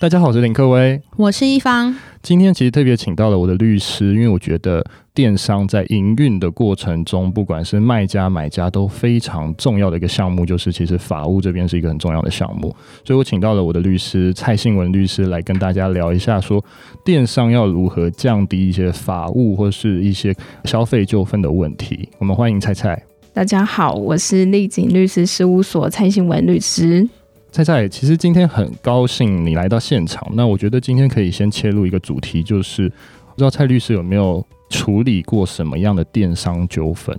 [0.00, 1.94] 大家好，我是林克威，我是一方。
[2.20, 12.74] 今天其实特别请到了我的律师，因为我觉得电商在营运的过程中，不管是卖家买家都非常重要的一个项目，就是其实法务这边是一个很重要的项目，
[13.04, 16.62] 所以我请到了我的律师蔡信文律师来跟大家聊一下，说
[17.04, 20.34] 电商要如何降低一些法务或是一些
[20.64, 22.08] 消费纠纷的问题。
[22.18, 23.00] 我们欢迎蔡蔡。
[23.32, 27.08] 大家好，我是丽景律师事务所蔡信文律师。
[27.54, 30.26] 蔡蔡，其实今天很高兴你来到现场。
[30.32, 37.16] 那我觉得今天可以先切入一个主题，就是不知道蔡律师有没有处理过什么样的电商纠纷？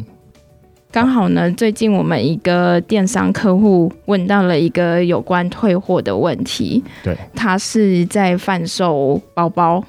[0.92, 6.84] 刚好呢，最近我们一个电商客户问到了一个有关退货的问题。
[7.02, 9.82] 对，他是在贩售包包，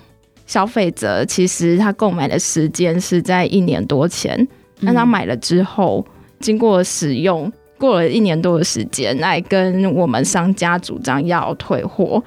[0.46, 4.46] 消费者其实他购买的时间是在一年多前，
[4.80, 6.06] 但他买了之后，
[6.38, 7.52] 经过使用。
[7.78, 12.22] 过了一年多的时间，来跟我们商家主张要退货。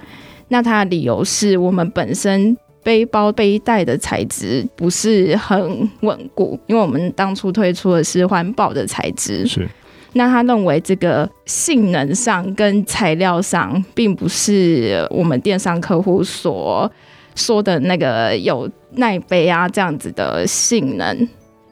[0.49, 9.45] 那他的理由是我们本身背包背带的材质不是很稳固，因为我们当初推出的是环保的材质。
[9.45, 9.67] 是。
[10.13, 16.91] 那他认为这个性能上跟材料上，并不是我们电商客户所
[17.35, 21.29] 说的那个有耐背啊这样子的性能。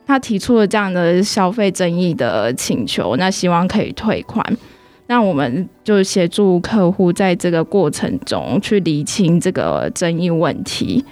[0.07, 4.43] 他提出了这样的消费争议的请求，那希望可以退款。
[5.07, 11.03] 那我们就协助客户在这个过程中去厘清这个争议问题。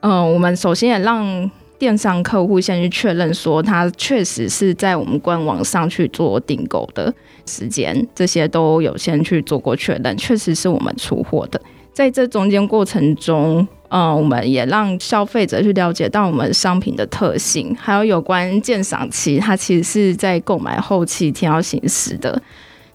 [0.00, 7.12] 嗯、我们首先也让电商客户先去确认说，他确实是在我们官网上去做订购的
[7.46, 11.60] 时间，这些都有先去做过确认，确实是我们出货的。
[11.92, 22.40] 在这中间过程中，嗯，我们也让消费者去了解到我们商品的特性，还有有关鉴赏期，它其实是在购买后七天要行使的。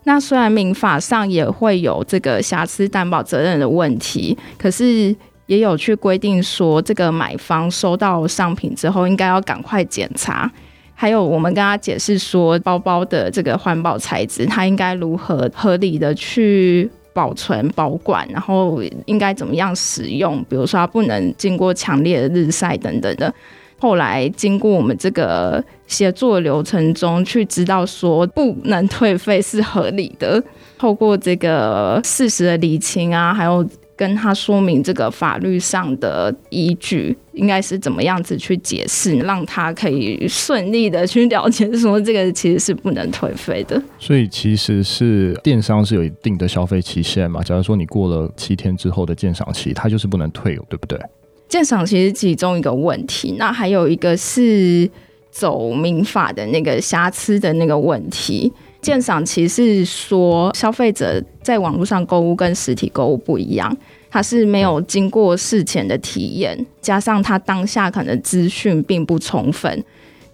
[0.06, 5.14] 那虽然民法上也会有这个瑕疵担保责任的问题，可是
[5.48, 10.50] 也有去规定说，这个买方收到商品之后应该要赶快检查。
[10.94, 16.90] 还有我们跟他解释说，包包的这个环保材质，它应该如何合理的去。
[17.16, 20.44] 保存、保管，然后应该怎么样使用？
[20.50, 23.34] 比如说，不能经过强烈的日晒等等的。
[23.80, 30.44] 后来经过我们这个协作流程中，去知道说不能退费是合理的。
[30.78, 33.66] 透过这个事实的理清啊，还有。
[33.98, 43.82] 跟他说明这个法律上的依据应该是怎么样子去解释，让他可以顺利的去了解，说这个其实是不能退费的。
[43.98, 47.42] 所以其实是电商是有一定的消费期限嘛？
[47.42, 51.00] 假如说你过了七天之后的鉴赏期，它就是不能退，对不对？
[51.48, 54.90] 鉴赏期是其中一个问题，那还有一个是
[55.32, 58.52] 走民法的那个瑕疵的那个问题。
[58.86, 63.76] 鉴赏期是说，消费者在网络上购物跟实体购物不一样，
[64.12, 69.84] 他是没有经过事前的体验，加上他当下可能资讯并不充分，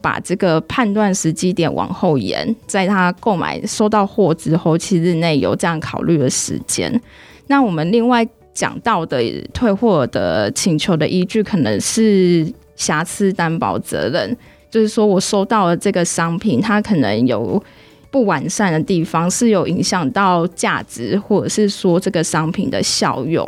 [0.02, 7.02] 把这个判断时机点往后延，在他购买收到货之后七日内有这样考虑的时间。
[7.48, 9.24] 那我们另外讲到的
[9.54, 12.46] 退货的请求的依据，可能是
[12.76, 14.36] 瑕疵担保责任，
[14.70, 17.64] 就是说我收到了这个商品，它可能有。
[18.12, 23.48] 不完善的地方是有影响到价值，或者是说这个商品的效用。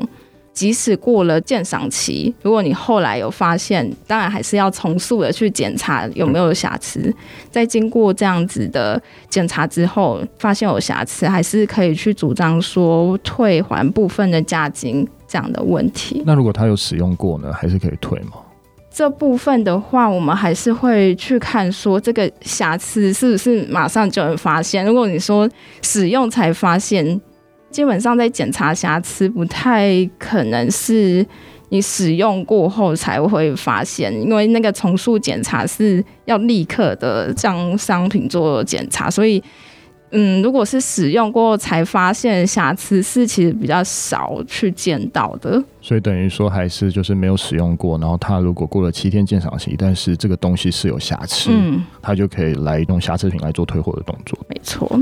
[0.53, 7.11] 即使过了鉴赏期，如果你后来有发现，当然还是要重塑的去检查有没有瑕疵。
[7.49, 16.21] 在经过这样子的检查之后，发现有瑕疵，还是可以去主张说退还部分的价金这样的问题。
[16.23, 18.33] 那如果他有使用过呢，还是可以退吗？
[18.93, 24.85] 这部分的话，我们还是会去看说这个瑕疵是不是马上就能发现。
[24.85, 25.49] 如果你说
[25.81, 27.19] 使用才发现，
[27.71, 31.25] 基本上在检查瑕疵不太可能是
[31.69, 39.43] 你使用过后才会发现，因为那个重塑检查是要立刻的将商品做检查，所以。
[40.15, 45.61] 嗯，如果是使用过后才发现瑕疵，是其实比较少去见到的。
[45.81, 54.37] 所以等于说，还是就是没有使用过，然后他如果过了七天鉴赏期，但是这个东西是有瑕疵，嗯，他就可以来用瑕疵品来做退货的动作。
[54.47, 55.01] 没错。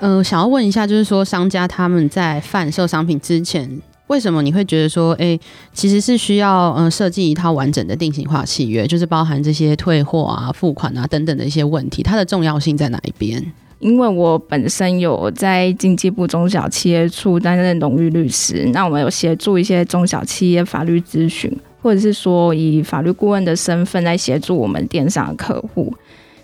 [0.00, 5.38] 呃，想要问一下，就是说商家他们在贩售商品之前，为什么你会觉得说，哎，
[5.72, 13.40] 其实是需要嗯设计一套完整的定型化契约，就是包含这些退货啊、付款啊等等的一些问题，它的重要性在哪一边？
[13.82, 21.52] 因为我本身有在经济部中小企业处担任荣誉律师，那我们有协助一些中小企业法律咨询，
[21.82, 25.92] 或者是说以法律顾问的身份来协助我们电商客户。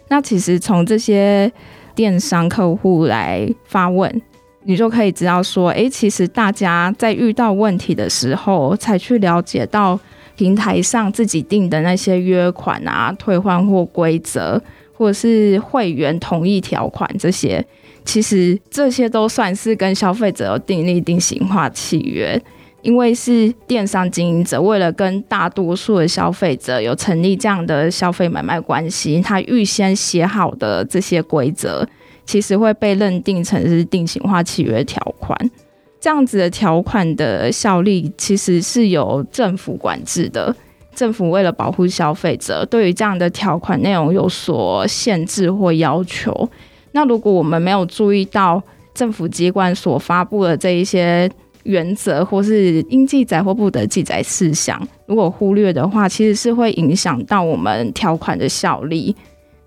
[0.09, 1.51] 那其实从这些
[1.95, 4.21] 电商客户来发问，
[4.65, 9.97] 你就可以知道说，哎，其实大家在遇到问题的时候，才去了解到
[10.35, 14.61] 平台上自己定的那些约款啊、退换货规则，
[14.99, 17.65] 或者是会员同意条款这些，
[18.05, 22.41] 其实这些都算是跟消费者有订立定型化契约。
[22.83, 31.87] 因为是电商经营者，为了跟大多数的消费者有成立这样的消费买卖关系，他预先写好的这些规则，
[32.25, 35.37] 其实会被认定成是定型化契约条款。
[36.01, 40.55] 这样子的条款的效力，其实是由政府管制的。
[40.99, 46.51] 政府为了保护消费者，对于这样的条款内容有所限制或要求。
[46.91, 48.61] 那如果我们没有注意到
[48.93, 51.31] 政府机关所发布的这一些，
[51.63, 59.15] 原则或是应记载或不得记载事项，如果忽略的话，其实是会影响到我们条款的效力。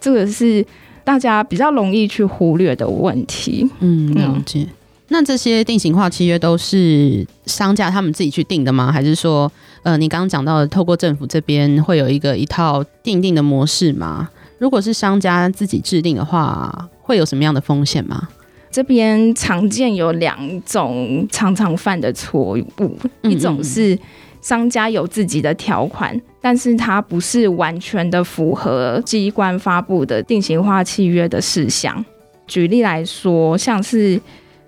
[0.02, 0.66] 这个是
[1.06, 3.66] 大家比较容易去忽略的问题。
[3.80, 4.64] 嗯，了解。
[4.64, 4.70] 嗯、
[5.08, 8.92] 那这些定型化契约都是商家他们自己去定的吗？
[8.92, 9.50] 还是说，
[9.84, 14.30] 呃，你刚刚讲到的，透过政府这边会有一个一套定定的模式吗？
[14.60, 18.30] 如果是商家自己制定的话，会有什么样的风险吗？
[18.70, 23.98] 这边常见有两种常常犯的错误，一种是
[24.40, 32.06] 商家有自己的条款，但是它不是完全的符合机关发布的定型化契约的事项。
[32.48, 34.22] 举例来说，像是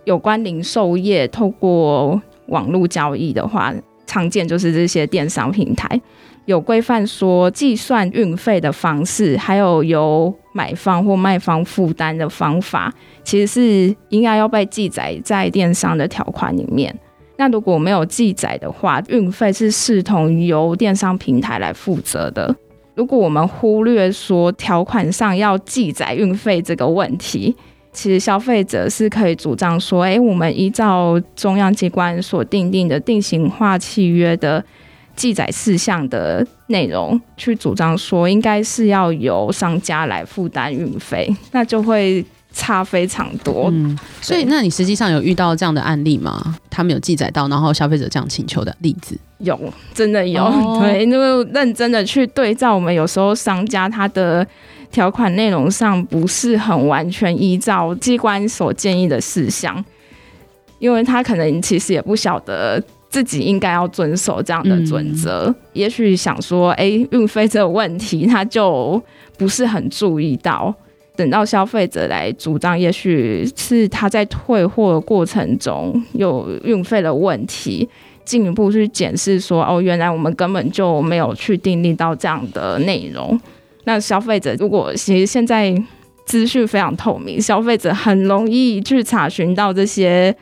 [0.05, 3.73] 有关零售业透过网络交易的话，
[4.13, 5.99] 常见就是这些电商平台。
[6.45, 12.93] 有规范说计算运费的方式，还有由买方或卖方负担的方法，
[13.23, 16.93] 其实是应该要被记载在电商的条款里面。
[17.37, 22.55] 那如果没有记载的话，运费是视同由电商平台来负责的。
[22.93, 27.55] 如果我们忽略说条款上要记载运费这个问题，
[27.93, 34.63] 其实消费者是可以主张说：“诶，我们依照中央机关所订定的定型化契约的。”
[35.15, 43.69] 记载事项的内容，去主张说应该是要由商家来负担运费，那就会差非常多。
[43.71, 46.57] 嗯，所以那你实际上有遇到这样的案例吗？
[46.67, 49.15] 他们有记载到，然后消费者这样请求的例子？
[49.37, 49.55] 有，
[49.93, 50.43] 真的有。
[50.43, 54.43] 哦、对，因为认真的去对照，我们有时候商家他的
[54.93, 59.83] 条款内容上不是很完全依照机关所建议的事项，
[60.79, 62.81] 因为他可能其实也不晓得。
[63.13, 68.99] 自己应该要遵守这样的准则，嗯、也许想说，哎、欸，运费这个问题他就
[69.37, 70.73] 不是很注意到，
[71.15, 77.87] 等到消费者来主张，也许是他在退货的过程中有运费的问题，
[78.25, 83.39] 进一步去检视说，哦，原来我们根本就没有去订立到这样的内容。
[83.85, 85.75] 那消费者如果其实现在
[86.25, 90.35] 资讯非常透明，消费者很容易去查询到这些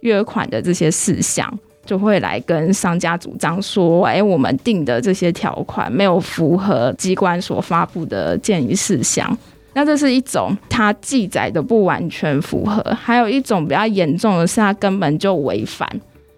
[0.00, 1.58] 约款的这些事项。
[1.84, 9.38] 就会来跟商家主张说：“哎，我们定的这些条款没有符合机关所发布的建议事项。”
[9.72, 15.88] 那这是一种他记载的不完全符合，还有一种比较严重的是，他根本就违反、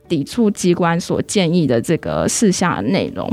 [0.07, 3.29] 抵触机关所建议的这个事项的内容。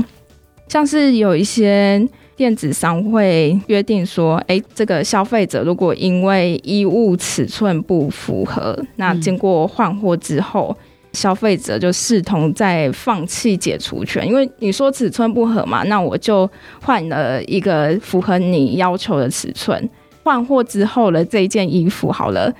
[0.66, 2.04] 像是有一些
[2.38, 10.74] 电子商会约定说：“哎，这个消费者如果因为衣物尺寸不符合，那经过换货之后。”
[11.14, 16.48] 消费者就视同在放弃解除权，因为你说尺寸不合嘛，那我就
[16.82, 19.88] 换了一个符合你要求的尺寸。
[20.22, 22.52] 换货之后的这一件衣服好了，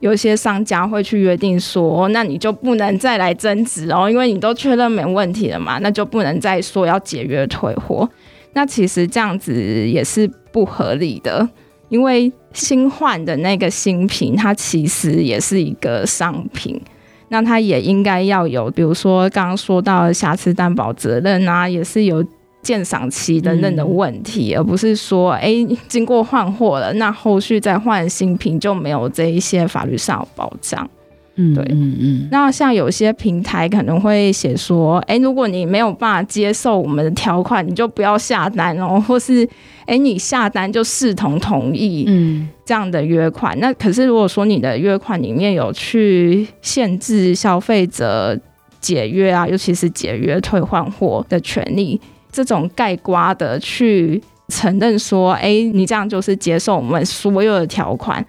[0.00, 8.06] 有些商家会去约定说，那你就不能再来增值哦，因为你都确认没问题了嘛，那就不能再说要解约退货。
[8.54, 9.52] 那其实这样子
[9.88, 11.46] 也是不合理的，
[11.88, 16.80] 因为新换的那个新品，它其实也是一个商品。
[17.28, 22.24] 那它也应该要有，比如说刚刚说到的瑕疵担保责任啊，也是有
[22.62, 30.88] 鉴赏期等等的问题，嗯、而不是说，哎、欸，经过换货了，那后续再换新品就没有这一些法律上的保障。
[31.36, 32.28] 嗯，对，嗯嗯。
[32.30, 39.44] 那像有些平台可能会写说，哎、欸，如果你没有办法接受我们的条款，你就不要下单哦， 或是，
[39.80, 43.56] 哎、欸，你下单就视同同意，嗯，这样的约款。
[43.58, 48.38] 嗯、那可是如果说你的约款里面有去限制消费者
[48.80, 52.00] 解约啊，尤其是解约退换货的权利，
[52.30, 58.24] 这种盖瓜的去承认说，哎、欸，你这样就是接受我们所有的条款。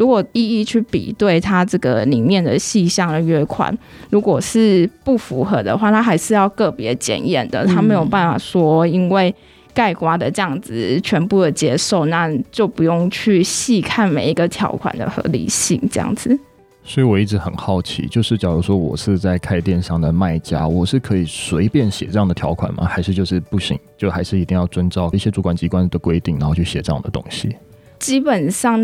[0.00, 3.76] 如果一一去比对它这个里面的细项的约款，
[4.08, 7.66] 如果是不符合的话，它还是要个别检验的。
[7.66, 9.34] 它没有办法说因为
[9.74, 16.34] 盖刮的这样子全部的接受，那就不用去细看每一个条款的合理性这样子。
[16.82, 22.86] 所以我一直很好奇，就是假如说我是在开电商的卖家，我是可以随便写这样的条款吗？
[22.86, 27.54] 还是就是不行，就还是一定要遵照一些主管机关的规定，然后去写这样的东西？
[27.98, 28.80] 基本上，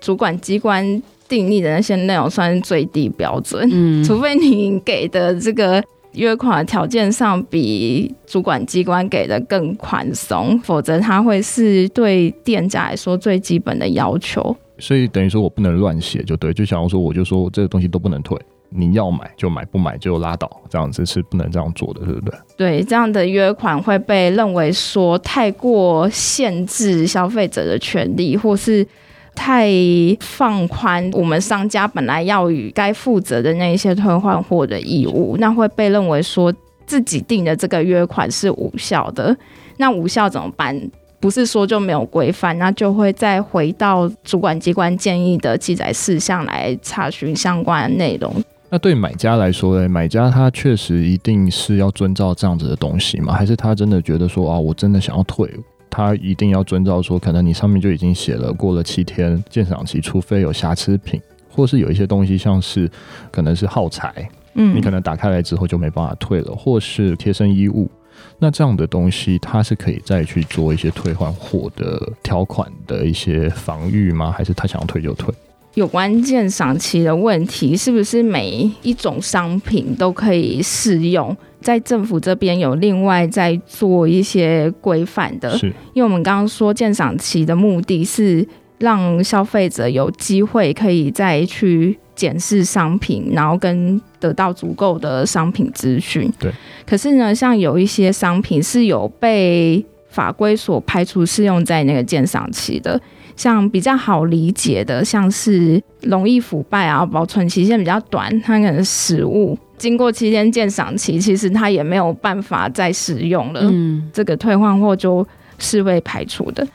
[0.00, 14.56] 主管机关订立的那些内容算是最低标准，嗯，除非你给的这个约款条件上比主管机关给的更宽松，否则它会是对店家来说最基本的要求。
[14.78, 18.38] 所以等于说我不能乱写，就对，就想要说我就说这个东西都不能退，
[18.68, 22.38] 你要买就买，不买就拉倒，这样子是不能这样做的，对不对？
[22.56, 28.86] 对，这样的约款会被认为说太过限制消费者的权利，或是
[29.36, 29.70] 太
[30.18, 36.52] 放宽我们商家本来要与该负责的那一些退换货的义务，那会被认为说
[36.86, 39.36] 自己定的这个约款是无效的，
[39.76, 40.90] 那无效怎么办？
[41.18, 48.32] 不是说就没有规范，那就会再回到主管机关建议的记载事项来查询相关内容。
[48.68, 49.88] 那对买家来说呢？
[49.88, 53.32] 买家他确实一定是要遵照这样子的东西吗？
[53.32, 55.48] 还是他真的觉得说啊，我真的想要退，
[55.88, 62.90] 他一定要遵照说，可能你上面就已经写了，过了七天鉴赏期，除非有瑕疵品，或是有一些东西像是
[63.30, 67.90] 可能是耗材，嗯，你可能打开来之后就没办法退了，或是贴身衣物。
[68.38, 74.30] 那这样的东西，它是可以再去做一些退换货的条款的一些防御吗？
[74.30, 75.34] 还是他想要退就退？
[75.74, 81.36] 有关鉴赏期的问题，是不是每一种商品都可以适用？
[81.66, 85.58] 在政府这边有另外在做一些规范的。
[85.58, 88.46] 是，因为我们刚刚说鉴赏期的目的是
[88.78, 91.98] 让消费者有机会可以再去。
[92.16, 96.32] 检视商品，然后跟得到足够的商品资讯。
[96.38, 96.50] 对。
[96.86, 102.98] 可是呢，像有一些商品是有被法规所排除适用在那个鉴赏期的，
[103.36, 113.60] 像比较好理解的，像是容易腐败啊，保存期限比较短，它可能食物经过七天鉴赏期，其实它也没有办法再使用了。
[113.64, 114.10] 嗯。
[114.12, 115.26] 这个退换货就
[115.58, 116.66] 是被排除的。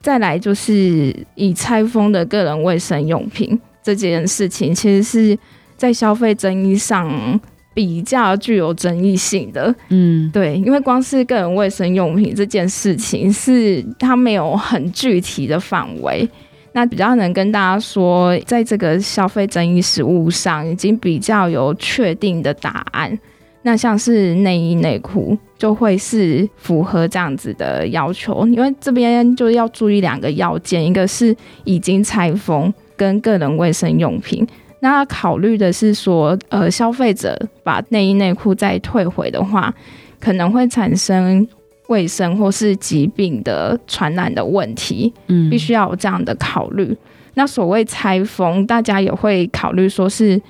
[0.00, 3.60] 再来就是已拆封的个人卫生用品。
[3.82, 5.38] 这件事情其实是
[5.76, 7.40] 在消费争议上
[7.72, 16.28] 比较具有争议性的，嗯，对，因为光是个人卫生用品这件事情，是它没有很具体的范围，
[16.72, 23.18] 那比较能跟大家说，在这个消费争议实物上，已经比较有确定的答案。
[23.62, 31.34] 那像是内衣内裤，就会是符合这样子的要求，因为这边就要注意两个要件，一个是
[31.64, 32.72] 已经拆封。
[32.96, 34.46] 跟个人卫生用品，
[34.80, 39.72] 那考虑的是说，呃，消费者把内衣内裤再退回的话，
[40.20, 41.48] 可能会产生
[41.90, 46.96] 卫生或是疾病的传染的问题，嗯，必须要有这样的考虑。
[47.34, 50.40] 那所谓拆封，大家也会考虑说是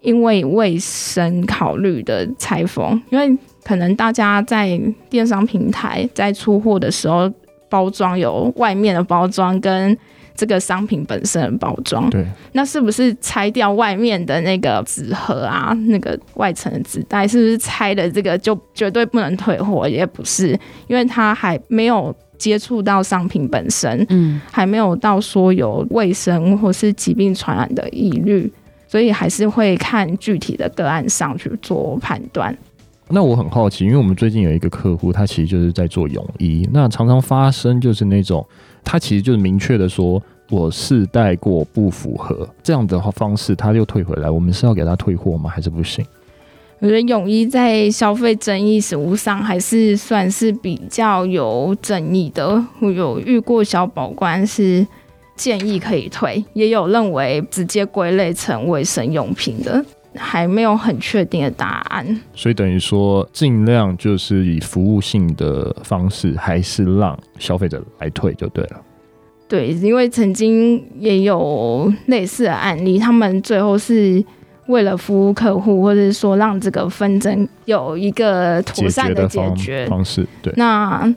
[0.00, 7.30] 因为卫生考虑的拆封，因为可能大家在电商平台在出货的时候，
[7.68, 9.96] 包装有外面的包装跟。
[10.34, 15.72] 这个商品本身的包装，对，那是不是拆掉外面的那个纸盒啊？
[15.86, 19.88] 那个外层的纸袋，是不是拆了这个就绝对不能退货？
[19.88, 28.50] 也不是，因为它还没有接触到商品本身，嗯，还没有到说有卫生或是疾病传染的疑虑，
[28.88, 32.56] 所以还是会看具体的个案上去做判断。
[33.08, 38.46] 那我很好奇，因为我们最近有一个客户，他其实就是在做泳衣，那常常发生就是那种。
[38.84, 44.30] 他其实就是明确的说，我试戴过不符合这样的话方式，他就退回来。
[44.30, 45.48] 我们是要给他退货吗？
[45.48, 46.04] 还是不行？
[46.80, 52.64] 我觉得泳衣在消费争议实务上还是算是比较有争议的。
[52.80, 54.86] 我有遇过小保官是
[55.36, 62.20] 建议可以退，也有认为直接归类成卫生用品的，还没有很确定的答案。
[62.34, 68.80] 所以等于说，尽量就是以服务性的方式，还是让消费者来退就对了。
[69.48, 74.24] 对，因为曾经也有类似的案例，他们最后是
[74.66, 80.26] 为了服务客户，或者说让这个纷争有一个妥善的解决，方，方式。
[80.40, 81.12] 对，那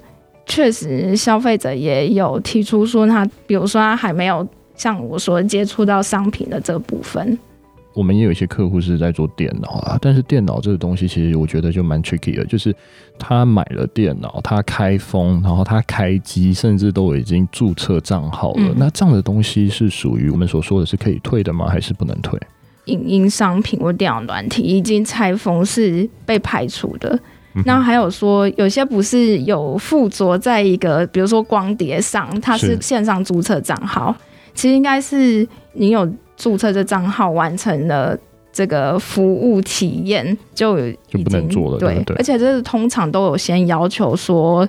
[0.47, 7.37] 确实消费者也有提出说，他比如说他还没有像我说接触到商品的这部分。
[7.93, 12.75] 我们也有一些客户是在做电脑啊，但是电脑这个东西其实我觉得就蛮 tricky 的，就是
[13.19, 18.63] 他买了电脑，他开封，然后他开机，甚至都已经注册账号了。
[18.69, 18.75] 嗯。
[18.77, 21.67] 那这样的东西是属于我们所说的是可以退的吗？
[21.67, 22.39] 还是不能退？
[22.85, 27.19] 影音商品或电脑软体已经拆封是被排除的。
[27.65, 34.15] 那还有说有些不是有附着在一个，比如说光碟上，它是线上注册账号，
[34.55, 36.11] 其实应该是你有。
[36.35, 38.17] 注册这账号完成了
[38.51, 41.77] 这个服务体验，就就不能做了。
[41.77, 44.67] 对，对，对，而且这是通常都有先要求说，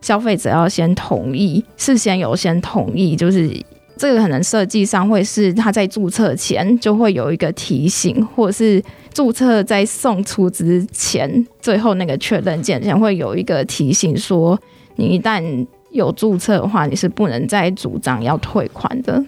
[0.00, 3.50] 消费者要先同意，事先有先同意，就是
[3.96, 8.82] 这个可能设计上会是他在注册前就会有一个提醒，或者是
[9.12, 14.58] 注册在送出之前，最后那个确认键前会有一个提醒说，
[14.96, 19.22] 你一旦有注册的话，你是不能再主张要退款的。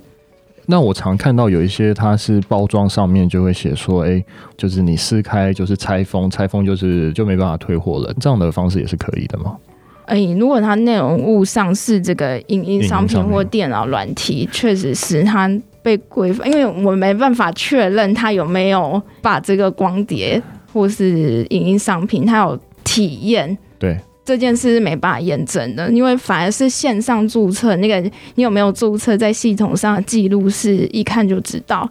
[0.70, 8.12] 那我常看到有一些，它是包装上面就会写说，哎、欸，就是你撕开就是拆封，拆封就是就没办法退货了。
[8.20, 9.56] 这样的方式也是可以的吗？
[10.04, 15.50] 哎、欸，如果它内容物上是这个影音商品或电脑软体，确实是它
[15.82, 23.56] 被规范，因为我没办法确认它有没有把这个光碟或是影音商品，它有体验。
[23.78, 23.98] 对。
[24.28, 27.98] 这件事是没办法验证的，因为反而是线上注册，那个
[28.34, 31.88] 你有没有注册在系统上的记录是一看就知道。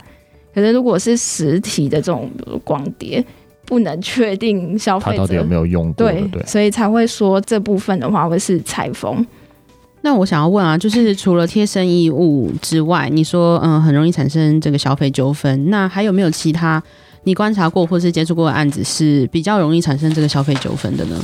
[0.53, 2.29] 可是如果是实体的这种
[2.63, 3.25] 光碟，
[3.65, 9.25] 不能确定消费者到底有没有用过，对，对，所以才会说这部分的话会是拆封。
[10.01, 16.81] 那我想要问啊，就是除了贴身衣物之外，你说嗯很容易产生这个消费纠纷，那还有没有其他
[17.23, 21.19] 你观察过或是接触过的案子是比较容易产生这个消费纠纷的呢？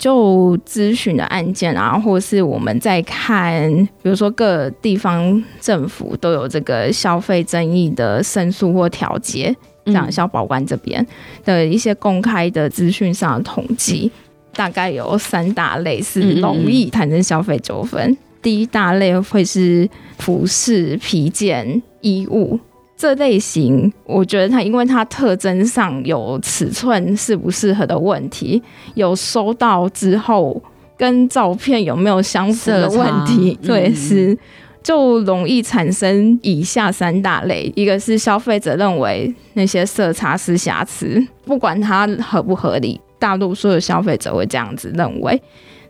[0.00, 3.70] 就咨询的案件啊，或是我们在看，
[4.02, 9.54] 比如说各地方政府都有这个消费争议的申诉或调解，
[9.84, 11.06] 像消保官这边
[11.44, 14.10] 的一些公开的资讯上的统计，
[14.54, 18.16] 大概有三大类是容易产生消费纠纷。
[18.40, 22.58] 第一大类会是服饰、皮件、衣物。
[23.00, 30.62] 这类型，我觉得它因为它特征上有尺寸适不适合的问题，有收到之后
[30.98, 34.38] 跟照片有没有相符的问题，对，嗯、是
[34.82, 45.42] 就容易产生以下三大类：一个是消费者认为那些色差是瑕疵，不管它合不合理，大多数的消费者会这样子认为。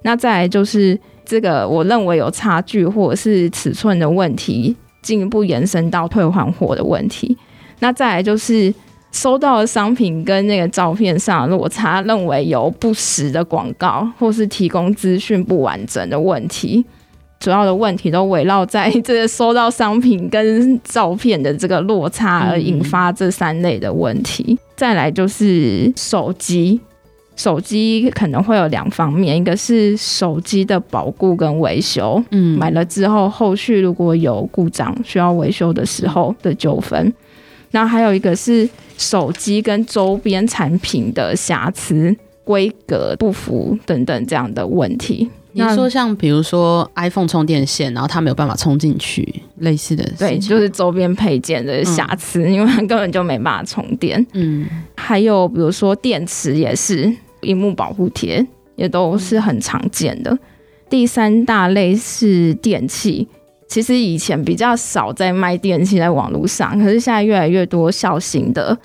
[0.02, 4.76] 那再来就是这个，我认为有差距或者是尺寸的问题。
[5.02, 7.36] 进一步延伸到退换货的问题，
[7.80, 8.72] 那再来就是
[9.12, 16.84] 收到的商品跟那个照片上落差，认为有不实的广告或是提供资讯不完整的问题，
[17.40, 24.58] 主要的问题都围绕在这个收到商品跟照片的这个落差而引发这三类的问题。
[24.76, 26.80] 再来就是手机。
[27.40, 37.10] 手机可能会有两方面，一个是手机的保固跟维修，嗯，买了之后后续如果有故障需要维修的时候的纠纷，
[37.70, 45.30] 那还有一个是手机跟周边产品的瑕疵、规格不符等等这样的问题。
[45.52, 54.24] 你说像比如说 iPhone 充电线，然后它没有办法充进去，类似的，对，就是周边配件的瑕疵，嗯，因为它根本就没办法充电。
[54.34, 57.10] 嗯，还有比如说电池也是。
[57.42, 60.38] 荧幕保护贴也都是很常见的。
[60.88, 63.28] 第三大类是电器，
[63.68, 68.76] 其实以前比较少在卖电器在网络上，可是现在越来越多小型的，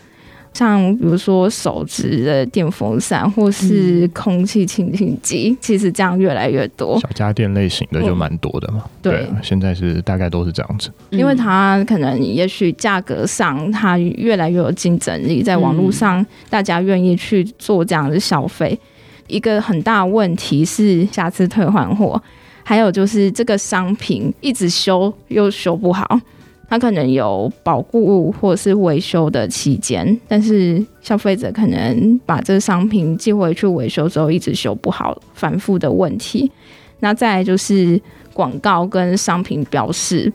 [0.55, 6.97] 像比如说手持的电风扇或是空气清新机，其实这样越来越多。
[7.01, 8.85] 小家电类型的就蛮多的嘛。
[9.01, 18.79] 对，对，现在是大概都是这样子，因为它可能也许价格上它越来越有竞争力，在网络上大家愿意去做这样的消费。
[19.27, 22.21] 一个很大问题是瑕疵退换货，
[22.63, 26.17] 还有就是这个商品一直修又修不好，
[26.67, 36.51] 它可能有保固或是维修的期间，但是消费者可能把这个商品寄回去维修之后一直修不好，反复的问题。
[36.99, 38.01] 那再来就是
[38.33, 40.31] 广告跟商品标示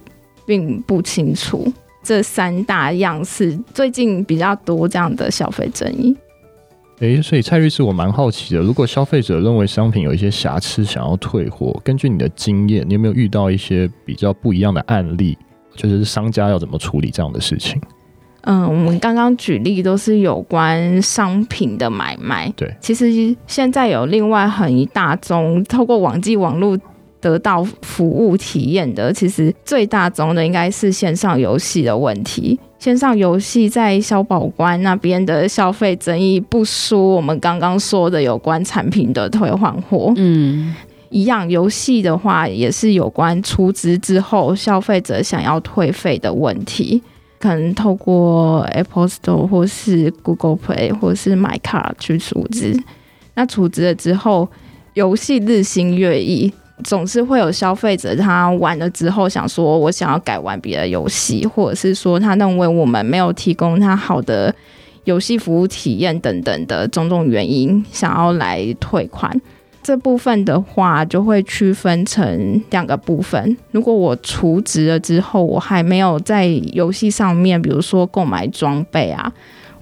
[0.46, 1.70] 并不清楚，
[2.02, 6.16] 这三大样式最近比较多这样的消费争议。
[7.00, 15.36] 诶，所以蔡律师，我蛮好奇的，如果消费者认为商品有一些瑕疵，想要退货，根据你的经验，你有没有遇到一些比较不一样的案例？
[15.76, 17.80] 就是商家要怎么处理这样的事情？
[18.42, 22.50] 嗯，我们刚刚举例都是有关商品的买卖。
[22.56, 26.78] 对，其实现在有另外很一大宗透过网际网络
[27.20, 32.58] 得到服务体验的，其实最大宗的应该是线上游戏的问题。
[32.78, 40.14] 线上游戏在消保官那边的消费争议不输我们刚刚说的有关产品的退换货。
[40.16, 40.74] 嗯，
[41.10, 47.02] 一样游戏的话也是有关储值之后消费者想要退费的问题，
[47.38, 52.74] 可能透过 Apple Store 或是 Google Play 或是 MyCard 去储值。
[53.34, 54.48] 那储值了之后，
[54.94, 56.52] 游戏日新月异。
[56.82, 64.54] 总是会有消费者他玩了之后想说，我想要改玩别的游戏，或者是说他认为我们没有提供他好的
[65.04, 69.30] 游戏服务体验等等的种种原因，想要来退款。
[69.82, 73.56] 这部分的话，就会区分成两个部分。
[73.70, 79.32] 如果我储值了之后，我还没有在游戏上面，比如说购买装备啊，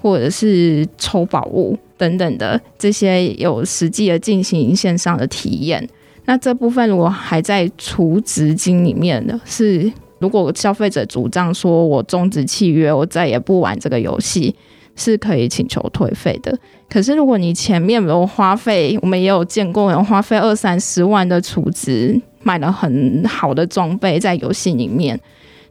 [0.01, 5.87] 或者是抽宝物等等的这些有实际的进行线上的体验，
[6.25, 14.55] 那这部分如果还在储值金里面的是，如果消费者主张说我终止契约，我再也不玩这个游戏。
[14.99, 16.55] 是可以请求退费的，
[16.89, 25.19] 可是如果你前面没有花费，我们也有见过有花费二三十万的储值，买了很好的装备在游戏里面，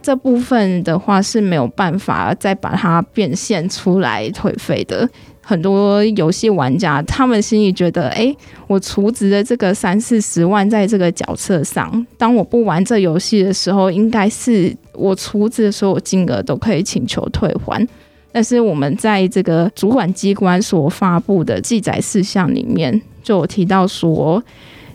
[0.00, 5.08] 这部分的话是没有办法再把它变现出来退费的。
[5.40, 8.34] 很多游戏玩家他们心里觉得，哎，
[8.66, 17.86] 我储值的这个三四十万在这个角色上，当我不玩这游戏的时候，应该是我储值的所有金额都可以请求退还。
[18.30, 24.42] 但是我们在这个主管机关所发布的记载事项里面，就有提到说，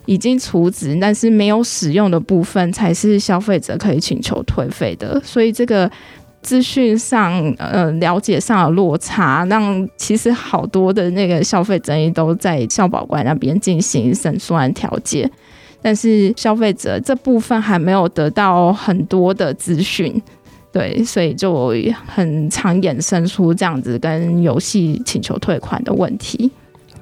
[0.06, 5.20] 已经除值但是没有使用的部分，才是消费者可以请求退费的。
[5.24, 5.90] 所以这个
[6.42, 15.28] 资讯上，呃，了解上的落差，让其实好多的那个消费争议都在消保官那边进行申诉和调解，
[15.82, 20.22] 但是消费者这部分还没有得到很多的资讯。
[20.74, 21.72] 对，所以就
[22.04, 26.50] 很常衍生出这样子跟游戏请求退款的问题。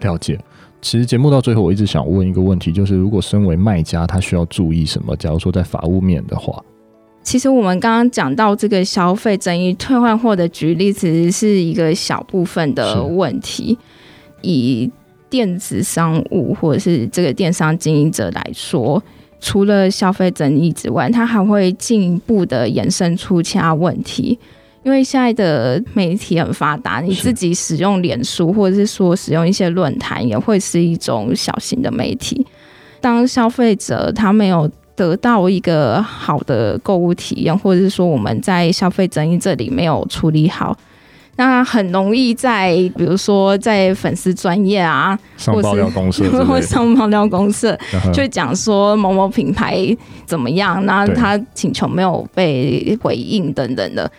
[0.03, 0.39] 了解。
[0.83, 5.17] 其实节目到最后，我一直想问一个问题，就是如果身为卖家，他需要注意什么？
[5.17, 6.63] 假如说在法务面的话，
[7.23, 13.79] 其实我们刚刚讲到这个消费争议退换货的举例，其实是一个小部分的问题。
[14.43, 14.91] 以
[15.31, 19.03] 电子商务或者是这个电商经营者来说。
[19.43, 24.39] 除了消费争议之外，它还会进一步的延伸出其他问题。
[24.85, 32.47] 因为现在的媒体很发达，你自己使用脸书或者是说使用一些论坛，也会是一种小型的媒体。
[33.01, 40.77] 当消费者他没有得到一个好的购物体验，或者是说我们在消费争议这里没有处理好。
[41.37, 47.79] 那很容易在，比如说在粉丝专业啊，上爆料公社， 或上爆料公社，
[48.13, 54.11] 就讲说某某品牌怎么样，那他请求没有被回应等等的。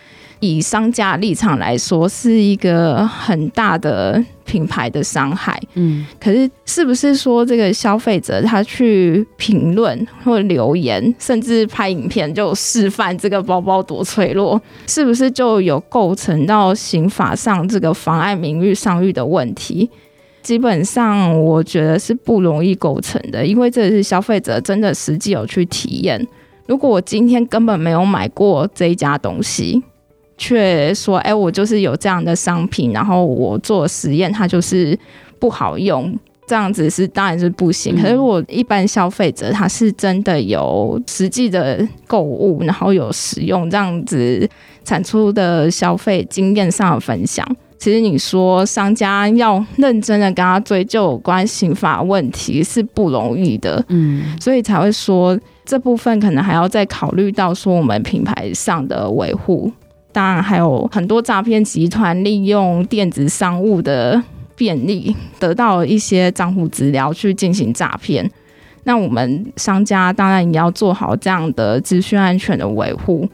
[0.44, 5.58] 以商家立场来说，是一个很大的品牌的伤害。
[5.72, 19.88] 嗯，可是是不是说这个消费者他去评论或留言，甚至拍影片就示范这个包包多脆弱，是不是就有构成到刑法上这个妨碍名誉商誉的问题？
[20.42, 26.28] 基本上我觉得是不容易构成的，因为这是消费者真的实际有去体验。
[26.66, 29.82] 如果我今天根本没有买过这一家东西。
[30.36, 34.98] 却说：“哎，我就是有这样的商品，然后我做实验，它就是
[35.38, 36.12] 不好用，
[36.46, 37.96] 这样子是当然是不行。
[38.00, 44.48] 可是我一般消费者，他是真的有实际的购物，然后有使用这样子
[44.84, 47.46] 产出的消费经验上的分享。
[47.78, 59.70] 其实你说商家要认真的跟他追究有关刑法问题是不容易的，嗯，所以才会说这部分可能还要再考虑到说我们品牌上的维护。”
[60.14, 64.22] 当然，还有很多诈骗集团利用电子商务的
[64.54, 68.30] 便利，得到一些账户资料去进行诈骗。
[68.84, 73.28] 那我们商家当然也要做好这样的资讯安全的维护。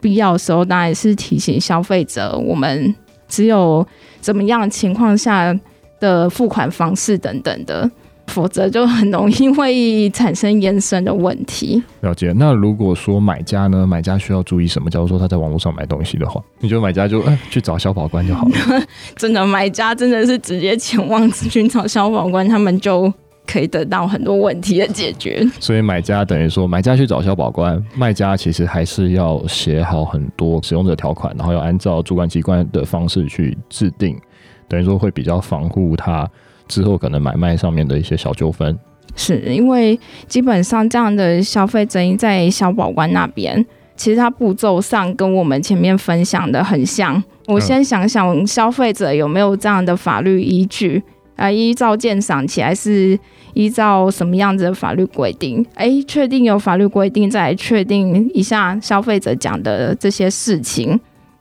[0.00, 2.92] 必要的时候，当然是提醒消费者，我们
[3.28, 3.86] 只有
[4.20, 5.56] 怎么样情况下
[6.00, 7.88] 的付款方式等等的。
[8.26, 11.82] 否则就很容易会产生延伸的问题。
[12.00, 12.32] 了解。
[12.36, 13.86] 那如果说买家呢？
[13.86, 14.90] 买家需要注意什么？
[14.90, 18.82] 假如说他在网络上买东西的话，你觉得买家就哎去找消保官就好了？
[19.16, 23.12] 真的，买家真的是直接前往寻找消保官，他们就
[23.46, 25.46] 可以得到很多问题的解决。
[25.60, 34.18] 所以买家等于说，买家去找消保官，卖家其实还是要写好很多使用者条款，然后要按照主管机关的方式去制定，
[34.66, 36.28] 等于说会比较防护他。
[36.68, 38.78] 之后可能买卖上面的一些小纠纷，
[39.16, 43.64] 是因为基本上这样的消费争议在消保官那边，
[43.96, 47.22] 其实它步骤上跟我们前面分享的很像。
[47.46, 51.02] 我先想想消费者有没有这样的法律依据
[51.36, 51.50] 啊？
[51.50, 53.18] 依照鉴赏起来是
[53.52, 55.64] 依照什么样子的法律规定？
[55.74, 60.98] 哎，确定有法律规定，再来确定一下消费者讲的这些事情。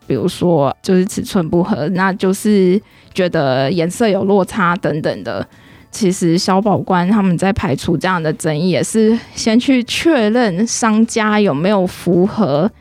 [0.08, 2.82] 比如说，就是尺寸不合，那就是
[3.13, 5.46] 觉得颜色有落差等等的。
[5.92, 12.72] 其实消保官他们在排除这样的争议，也是先去确认商家有没有符合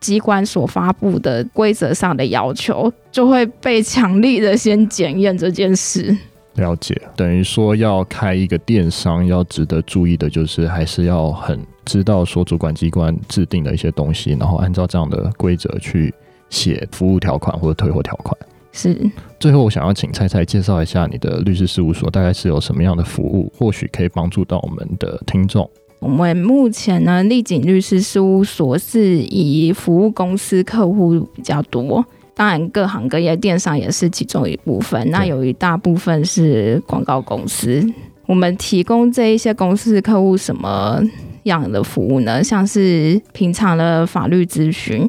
[0.00, 6.16] 机关所发布的规则上的要求，就会被强力的先检验这件事。
[6.54, 16.12] 了解，等于说要开一个电商，要值得注意的就是，还是要很知道说主管机关制定的一些东西，然后按照这样的规则去
[16.52, 18.36] 写服务条款或者退货条款。
[18.70, 18.96] 是。
[19.40, 25.68] 最后，我想要请蔡蔡介绍一下你的律师事务所，大概是有什么样的服务，或许可以帮助到我们的听众。
[25.98, 32.04] 我们目前呢，丽景律师事务所是以服务公司客户比较多。
[32.34, 35.10] 当然，各行各业电商也是其中一部分。
[35.10, 37.84] 那有一大部分是广告公司。
[38.26, 40.98] 我们提供这一些公司客户什么
[41.42, 42.42] 样的服务呢？
[42.42, 45.08] 像是平常的法律咨询，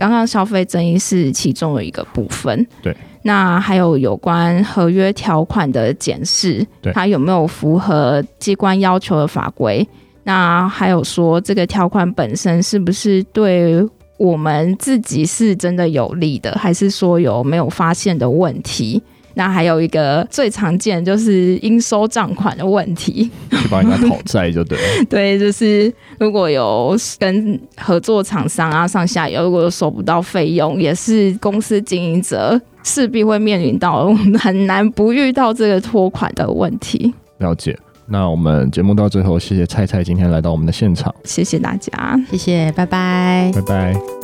[0.00, 2.66] 刚刚消费争议是其中的一个部分。
[2.82, 2.96] 对。
[3.22, 9.86] 那还有有关合约条款的检视，它有没有符合机关要求的法规？
[10.22, 13.86] 那还有说这个条款本身是不是对？
[14.16, 19.02] 我们自己是真的有利的，还是说有没有发现的问题？
[19.34, 25.04] 那还有一个最常见就是应收账款的问题，去帮人家讨债就对了。
[25.08, 37.14] 对，就是如果有跟合作厂商啊上下游，如果收不到费用，也是公司经营者势必会面临到很难不遇到这个拖款的问题。
[37.38, 37.78] 了解。
[38.12, 44.19] 那我们节目到最后，谢谢菜菜今天来到我们的现场，谢谢大家，谢谢，拜拜，拜拜。